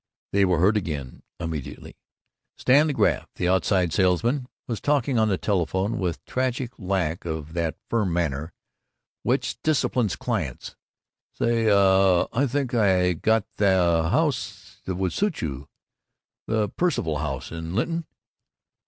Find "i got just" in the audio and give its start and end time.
12.73-13.57